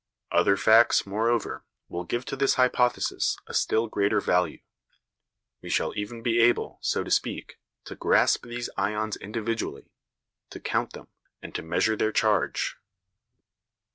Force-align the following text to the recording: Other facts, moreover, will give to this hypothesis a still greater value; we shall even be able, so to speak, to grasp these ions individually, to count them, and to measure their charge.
Other 0.31 0.57
facts, 0.57 1.05
moreover, 1.05 1.63
will 1.87 2.05
give 2.05 2.25
to 2.25 2.35
this 2.35 2.55
hypothesis 2.55 3.37
a 3.45 3.53
still 3.53 3.85
greater 3.85 4.19
value; 4.19 4.61
we 5.61 5.69
shall 5.69 5.93
even 5.95 6.23
be 6.23 6.39
able, 6.39 6.79
so 6.81 7.03
to 7.03 7.11
speak, 7.11 7.59
to 7.85 7.93
grasp 7.93 8.47
these 8.47 8.67
ions 8.77 9.15
individually, 9.17 9.91
to 10.49 10.59
count 10.59 10.93
them, 10.93 11.09
and 11.43 11.53
to 11.53 11.61
measure 11.61 11.95
their 11.95 12.11
charge. 12.11 12.77